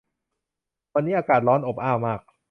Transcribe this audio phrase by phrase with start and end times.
[0.93, 2.21] วันนี้อากาศร้อนอบอ้าวมาก